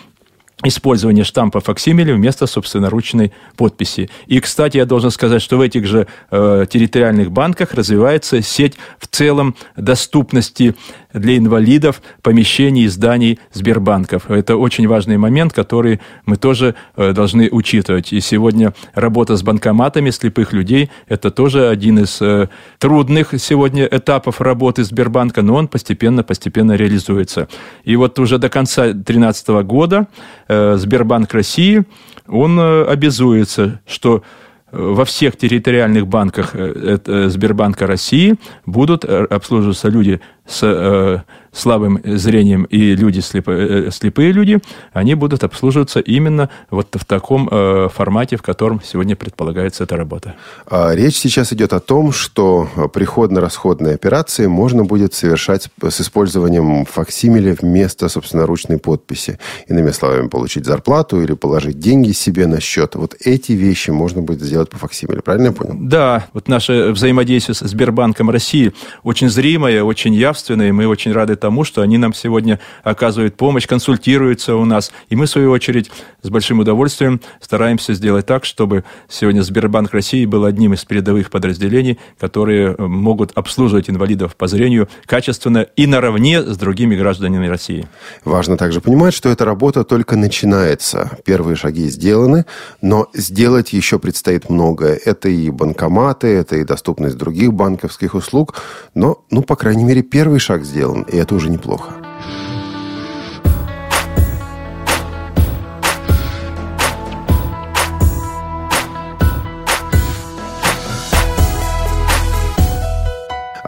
[0.64, 4.10] использование штампа факсимили вместо собственноручной подписи.
[4.28, 9.08] И, кстати, я должен сказать, что в этих же э, территориальных банках развивается сеть в
[9.08, 10.76] целом доступности
[11.15, 14.30] для инвалидов помещений и зданий Сбербанков.
[14.30, 18.12] Это очень важный момент, который мы тоже э, должны учитывать.
[18.13, 22.49] И сегодня работа с банкоматами слепых людей– это тоже один из э,
[22.80, 27.47] трудных сегодня этапов работы Сбербанка, но он постепенно-постепенно реализуется.
[27.84, 30.08] И вот уже до конца 2013 года
[30.47, 31.84] э, Сбербанк России,
[32.28, 34.23] он обязуется, что
[34.71, 41.20] во всех территориальных банках Сбербанка России будут обслуживаться люди с э,
[41.52, 44.60] слабым зрением и люди слепые, э, слепые люди,
[44.94, 50.36] они будут обслуживаться именно вот в таком э, формате, в котором сегодня предполагается эта работа.
[50.68, 57.56] А речь сейчас идет о том, что приходно-расходные операции можно будет совершать с использованием факсимиля
[57.60, 59.40] вместо собственноручной подписи.
[59.68, 62.96] Иными словами, получить зарплату или положить деньги себе на счет.
[62.96, 65.24] Вот эти вещи можно будет сделать по факсимилю.
[65.24, 65.76] Правильно я понял?
[65.80, 66.28] Да.
[66.34, 70.74] Вот наше взаимодействие с Сбербанком России очень зримое, очень явное явственные.
[70.74, 74.91] Мы очень рады тому, что они нам сегодня оказывают помощь, консультируются у нас.
[75.10, 75.89] И мы, в свою очередь,
[76.21, 81.98] с большим удовольствием стараемся сделать так, чтобы сегодня Сбербанк России был одним из передовых подразделений,
[82.19, 87.88] которые э, могут обслуживать инвалидов по зрению качественно и наравне с другими гражданами России.
[88.26, 91.17] Важно также понимать, что эта работа только начинается.
[91.24, 92.45] Первые шаги сделаны,
[92.82, 95.00] но сделать еще предстоит многое.
[95.06, 98.56] Это и банкоматы, это и доступность других банковских услуг,
[98.95, 102.05] но, ну, по крайней мере, Первый шаг сделан, и это уже неплохо.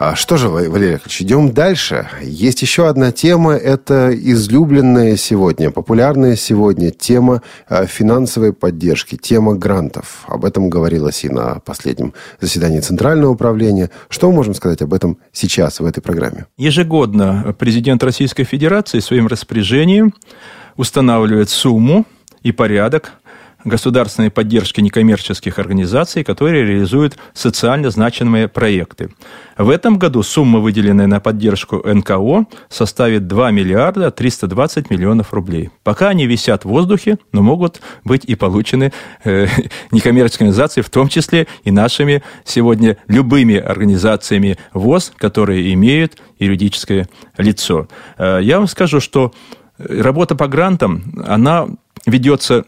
[0.08, 2.08] А что же, Валерий Яковлевич, идем дальше.
[2.22, 10.24] Есть еще одна тема, это излюбленная сегодня, популярная сегодня тема э, финансовой поддержки, тема грантов.
[10.26, 13.90] Об этом говорилось и на последнем заседании Центрального управления.
[14.08, 16.46] Что мы можем сказать об этом сейчас в этой программе?
[16.56, 20.14] Ежегодно президент Российской Федерации своим распоряжением
[20.78, 22.06] устанавливает сумму
[22.42, 23.12] и порядок
[23.64, 29.10] государственной поддержки некоммерческих организаций, которые реализуют социально значимые проекты.
[29.56, 35.70] В этом году сумма, выделенная на поддержку НКО, составит 2 миллиарда 320 миллионов рублей.
[35.82, 38.92] Пока они висят в воздухе, но могут быть и получены
[39.24, 39.46] э,
[39.90, 47.88] некоммерческими организациями, в том числе и нашими сегодня любыми организациями ВОЗ, которые имеют юридическое лицо.
[48.16, 49.32] Э, я вам скажу, что
[49.78, 51.68] работа по грантам, она
[52.06, 52.64] ведется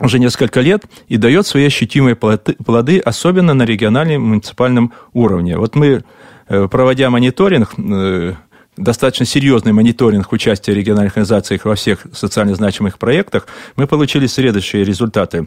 [0.00, 5.58] уже несколько лет и дает свои ощутимые плоды, особенно на региональном муниципальном уровне.
[5.58, 6.04] Вот мы,
[6.48, 8.34] э, проводя мониторинг, э,
[8.76, 15.46] достаточно серьезный мониторинг участия региональных организаций во всех социально значимых проектах, мы получили следующие результаты.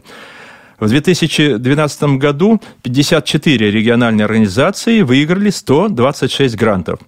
[0.78, 7.00] В 2012 году 54 региональные организации выиграли 126 грантов.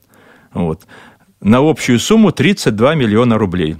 [0.54, 0.82] Вот.
[1.40, 3.76] На общую сумму 32 миллиона рублей.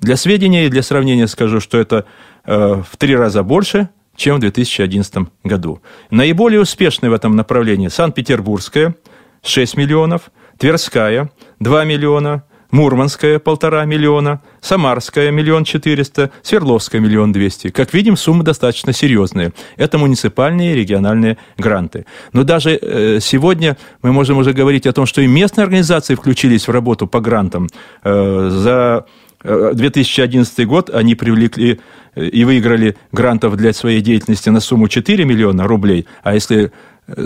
[0.00, 2.06] Для сведения и для сравнения скажу, что это
[2.44, 5.80] в три раза больше, чем в 2011 году.
[6.10, 8.94] Наиболее успешные в этом направлении Санкт-Петербургская–
[9.42, 17.68] 6 миллионов, Тверская– 2 миллиона, Мурманская– полтора миллиона, Самарская– миллион четыреста, Свердловская– миллион двести.
[17.68, 19.52] Как видим, суммы достаточно серьезные.
[19.76, 22.04] Это муниципальные и региональные гранты.
[22.32, 26.66] Но даже э, сегодня мы можем уже говорить о том, что и местные организации включились
[26.66, 27.68] в работу по грантам.
[28.02, 29.06] Э, за
[29.42, 31.80] 2011 год они привлекли
[32.16, 36.72] и выиграли грантов для своей деятельности на сумму 4 миллиона рублей, а если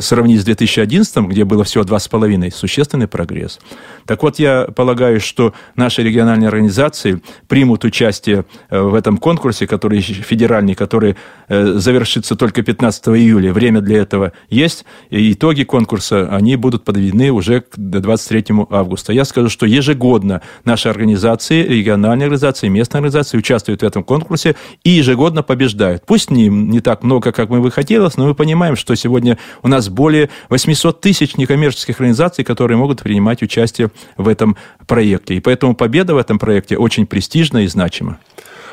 [0.01, 3.59] сравнить с 2011, где было всего 2,5, существенный прогресс.
[4.07, 10.01] Так вот, я полагаю, что наши региональные организации примут участие э, в этом конкурсе, который
[10.01, 11.17] федеральный, который
[11.49, 13.53] э, завершится только 15 июля.
[13.53, 14.85] Время для этого есть.
[15.11, 19.13] И итоги конкурса, они будут подведены уже к 23 августа.
[19.13, 24.55] Я скажу, что ежегодно наши организации, региональные организации, местные организации участвуют в этом конкурсе
[24.85, 26.05] и ежегодно побеждают.
[26.07, 29.69] Пусть не, не так много, как мы бы хотелось, но мы понимаем, что сегодня у
[29.73, 34.57] нас более 800 тысяч некоммерческих организаций, которые могут принимать участие в этом
[34.87, 35.35] проекте.
[35.35, 38.19] И поэтому победа в этом проекте очень престижна и значима.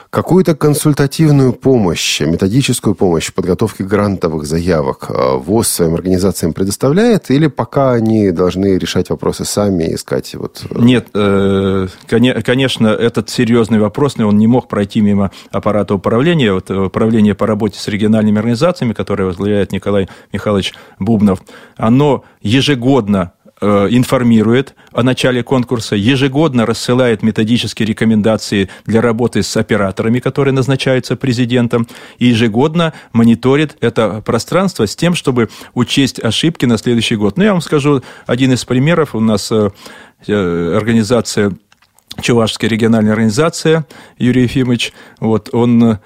[0.10, 7.30] Какую-то консультативную помощь, методическую помощь в подготовке грантовых заявок э, ВОЗ своим организациям предоставляет?
[7.30, 10.34] Или пока они должны решать вопросы сами и искать?
[10.34, 10.64] Вот...
[10.72, 16.54] Э, Нет, э, конечно, этот серьезный вопрос, он не мог пройти мимо аппарата управления.
[16.54, 21.44] Вот управление по работе с региональными организациями, которое возглавляет Николай Михайлович Бубнов,
[21.78, 30.54] оно ежегодно информирует о начале конкурса, ежегодно рассылает методические рекомендации для работы с операторами, которые
[30.54, 31.88] назначаются президентом,
[32.18, 37.38] и ежегодно мониторит это пространство с тем, чтобы учесть ошибки на следующий год.
[37.38, 39.16] Ну, я вам скажу один из примеров.
[39.16, 39.70] У нас э,
[40.28, 41.54] э, организация
[42.22, 43.86] Чувашская региональная организация,
[44.18, 46.00] Юрий Ефимович, вот, он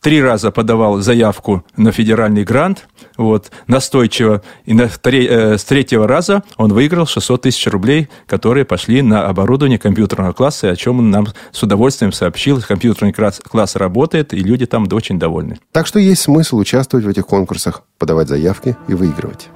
[0.00, 6.42] три раза подавал заявку на федеральный грант, вот, настойчиво, и на, э, с третьего раза
[6.56, 11.26] он выиграл 600 тысяч рублей, которые пошли на оборудование компьютерного класса, о чем он нам
[11.50, 12.60] с удовольствием сообщил.
[12.62, 15.58] Компьютерный класс, класс работает, и люди там очень довольны.
[15.72, 19.48] Так что есть смысл участвовать в этих конкурсах, подавать заявки и выигрывать.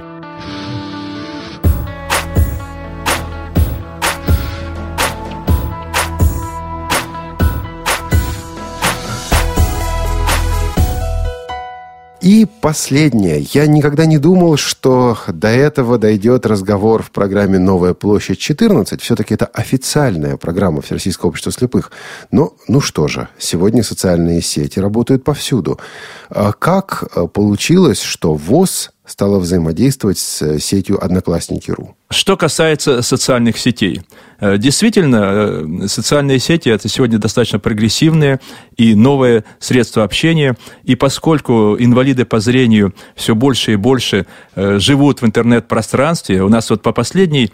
[12.22, 13.40] И последнее.
[13.52, 19.00] Я никогда не думал, что до этого дойдет разговор в программе «Новая площадь 14».
[19.00, 21.90] Все-таки это официальная программа Всероссийского общества слепых.
[22.30, 25.80] Но, ну что же, сегодня социальные сети работают повсюду.
[26.30, 31.96] А как э, получилось, что ВОЗ стала взаимодействовать с э, сетью «Одноклассники.ру».
[32.12, 34.02] Что касается социальных сетей.
[34.38, 38.38] Э, действительно, э, социальные сети– это сегодня достаточно прогрессивные
[38.76, 40.56] и новые средства общения.
[40.84, 46.82] И поскольку инвалиды по зрению все больше и больше живут в интернет-пространстве, у нас вот
[46.82, 47.50] по последней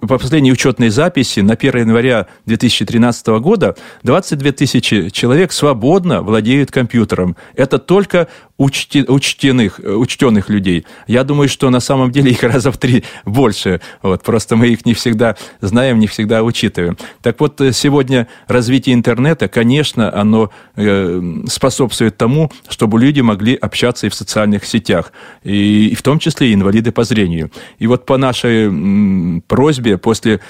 [0.00, 7.36] по последней учетной записи на 1 января 2013 года 22 тысячи человек свободно владеют компьютером.
[7.54, 10.86] Это только учтенных, учтенных людей.
[11.06, 13.80] Я думаю, что на самом деле их раза в три больше.
[14.02, 16.96] Вот, просто мы их не всегда знаем, не всегда учитываем.
[17.20, 24.06] Так вот, э, сегодня развитие интернета, конечно, оно э, способствует тому, чтобы люди могли общаться
[24.06, 25.12] и в социальных сетях,
[25.44, 27.50] и, и в том числе и инвалиды по зрению.
[27.78, 30.40] И вот по нашей просьбе после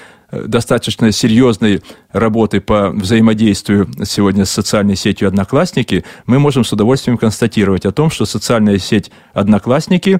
[0.45, 1.81] достаточно серьезной
[2.11, 8.09] работы по взаимодействию сегодня с социальной сетью «Одноклассники», мы можем с удовольствием констатировать о том,
[8.09, 10.19] что социальная сеть «Одноклассники»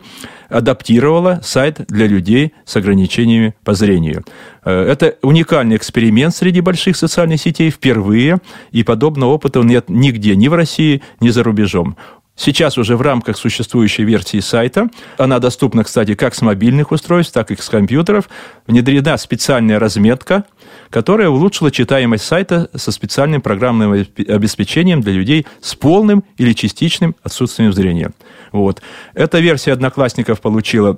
[0.49, 4.23] адаптировала сайт для людей с ограничениями по зрению.
[4.63, 8.37] Э, это уникальный эксперимент среди больших социальных сетей впервые,
[8.71, 11.97] и подобного опыта нет нигде, ни в России, ни за рубежом.
[12.35, 17.51] Сейчас уже в рамках существующей версии сайта, она доступна, кстати, как с мобильных устройств, так
[17.51, 18.27] и с компьютеров,
[18.65, 20.45] внедрена специальная разметка,
[20.89, 27.71] которая улучшила читаемость сайта со специальным программным обеспечением для людей с полным или частичным отсутствием
[27.71, 28.11] зрения.
[28.51, 28.81] Вот.
[29.13, 30.97] Эта версия одноклассников получила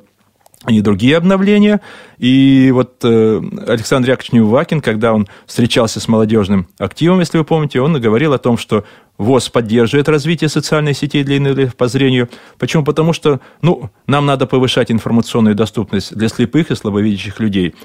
[0.68, 1.82] и другие обновления.
[2.18, 7.82] И вот э, Александр Яковлевич Неувакин, когда он встречался с молодежным активом, если вы помните,
[7.82, 8.86] он говорил о том, что
[9.18, 12.30] ВОЗ поддерживает развитие социальной сети для инвалидов по зрению.
[12.58, 12.84] Почему?
[12.84, 17.76] Потому что ну, нам надо повышать информационную доступность для слепых и слабовидящих людей.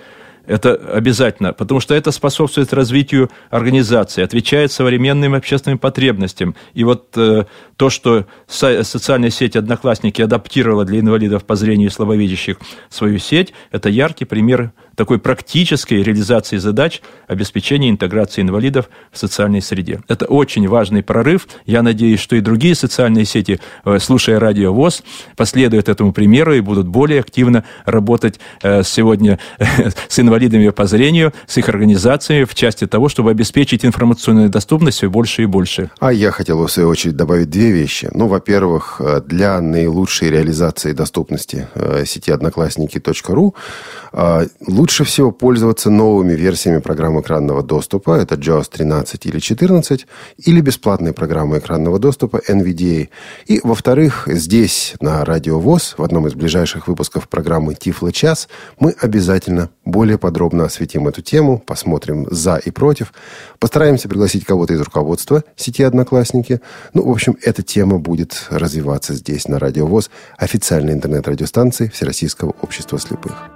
[0.46, 6.56] Это обязательно, потому что это способствует развитию организации, отвечает современным общественным потребностям.
[6.74, 7.44] И вот э,
[7.76, 12.56] то, что социальная сеть «Одноклассники» адаптировала для инвалидов по зрению и слабовидящих
[12.88, 20.02] свою сеть, это яркий пример такой практической реализации задач обеспечения интеграции инвалидов в социальной среде.
[20.08, 21.48] Это очень важный прорыв.
[21.64, 25.02] Я надеюсь, что и другие социальные сети, э, слушая радио ВОЗ,
[25.36, 29.38] последуют этому примеру и будут более активно работать э, сегодня
[30.08, 35.08] с инвалидами по зрению, с их организациями в части того, чтобы обеспечить информационную доступность все
[35.08, 35.90] больше и больше.
[35.98, 38.10] А я хотел, в свою очередь, добавить две вещи.
[38.12, 41.68] Ну, во-первых, э, для наилучшей реализации доступности
[42.04, 43.54] сети одноклассники.ру
[44.66, 50.04] лучше лучше всего пользоваться новыми версиями программ экранного доступа, это JAWS 13 или 14,
[50.38, 53.08] или бесплатной программы экранного доступа NVDA.
[53.46, 58.48] И, во-вторых, здесь, на Радио ВОЗ, в одном из ближайших выпусков программы «Тифло час»,
[58.80, 63.12] мы обязательно более подробно осветим эту тему, посмотрим за и против,
[63.60, 66.60] постараемся пригласить кого-то из руководства сети «Одноклассники».
[66.94, 72.98] Ну, в общем, эта тема будет развиваться здесь, на Радио ВОЗ, официальной интернет-радиостанции Всероссийского общества
[72.98, 73.50] слепых.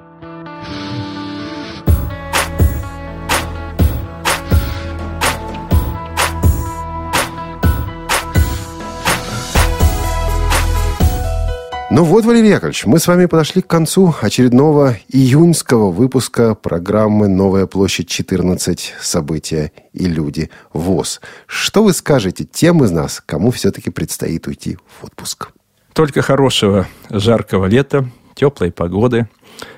[11.97, 17.67] Ну вот, Валерий Яковлевич, мы с вами подошли к концу очередного июньского выпуска программы «Новая
[17.67, 18.95] площадь 14.
[19.01, 20.51] События и люди.
[20.73, 21.21] ВОЗ».
[21.47, 25.51] Что вы скажете тем из нас, кому все-таки предстоит уйти в отпуск?
[25.93, 29.29] Только хорошего жаркого лета, теплой погоды,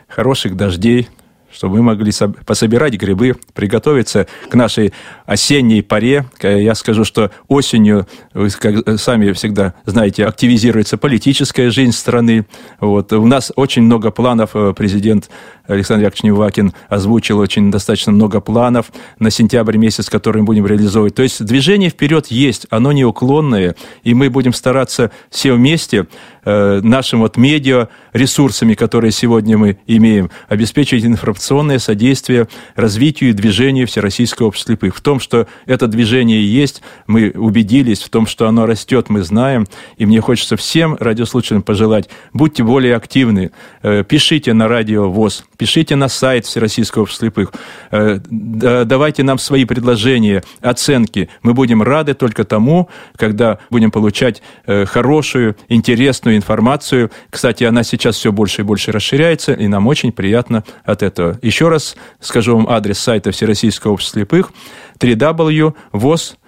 [0.08, 1.10] хороших дождей,
[1.52, 2.12] чтобы мы могли
[2.44, 4.92] пособирать грибы, приготовиться к нашей
[5.24, 6.26] осенней паре.
[6.42, 12.46] Я скажу, что осенью, вы как сами всегда знаете, активизируется политическая жизнь страны.
[12.80, 13.12] Вот.
[13.12, 14.50] У нас очень много планов.
[14.54, 15.30] Э, президент
[15.66, 21.14] Александр Яковлевич Невакин озвучил очень достаточно много планов на сентябрь месяц, которые мы будем реализовывать.
[21.14, 26.06] То есть движение вперед есть, оно неуклонное, и мы будем стараться все вместе
[26.46, 33.86] э, нашим вот медиа ресурсами, которые сегодня мы имеем, обеспечить информационное содействие развитию и движению
[33.86, 34.96] Всероссийского общества слепых.
[34.96, 39.66] В том, что это движение есть, мы убедились, в том, что оно растет, мы знаем,
[39.98, 43.50] и мне хочется всем радиослушателям пожелать, будьте более активны,
[43.82, 47.52] э, пишите на радио ВОЗ, пишите на сайт Всероссийского общества слепых,
[47.90, 51.28] э, давайте нам свои предложения, оценки.
[51.42, 57.10] Мы будем рады только тому, когда будем получать хорошую, интересную информацию.
[57.30, 61.38] Кстати, она сейчас все больше и больше расширяется, и нам очень приятно от этого.
[61.42, 64.52] Еще раз скажу вам адрес сайта Всероссийского общества слепых
[64.98, 66.46] www.voz.com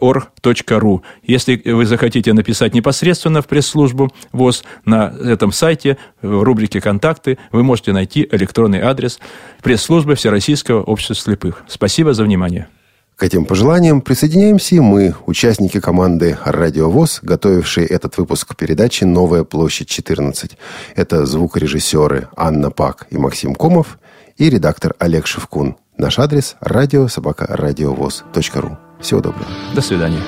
[0.00, 1.02] org.ru.
[1.22, 7.62] Если вы захотите написать непосредственно в пресс-службу ВОЗ на этом сайте, в рубрике «Контакты», вы
[7.62, 9.20] можете найти электронный адрес
[9.62, 11.64] пресс-службы Всероссийского общества слепых.
[11.68, 12.68] Спасибо за внимание.
[13.16, 19.44] К этим пожеланиям присоединяемся и мы, участники команды «Радио ВОЗ», готовившие этот выпуск передачи «Новая
[19.44, 20.56] площадь 14».
[20.96, 24.00] Это звукорежиссеры Анна Пак и Максим Комов
[24.36, 25.76] и редактор Олег Шевкун.
[25.96, 28.78] Наш адрес– радиособакарадиовоз.ру.
[29.00, 29.46] Всего доброго.
[29.76, 30.18] До свидания.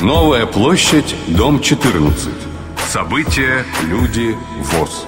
[0.00, 2.30] Новая площадь, дом 14.
[2.88, 5.04] События, люди, ВОЗ.